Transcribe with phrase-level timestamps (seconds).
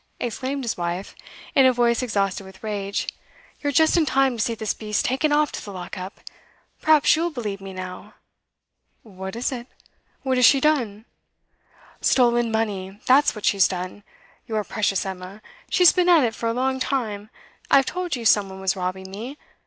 [0.19, 1.13] exclaimed his wife,
[1.53, 3.07] in a voice exhausted with rage.
[3.59, 6.21] 'You're just in time to see this beast taken off to the lock up.
[6.81, 8.15] Perhaps you'll believe me now!'
[9.03, 9.67] 'What is it?
[10.23, 11.05] What has she done?'
[12.01, 14.01] 'Stolen money, that's what she's done
[14.47, 15.39] your precious Emma!
[15.69, 17.29] She's been at it for a long time;
[17.69, 19.37] I've told you some one was robbing me.